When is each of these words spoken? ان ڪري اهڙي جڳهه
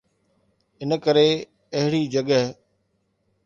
ان 0.81 0.89
ڪري 1.03 1.29
اهڙي 1.75 2.01
جڳهه 2.13 2.43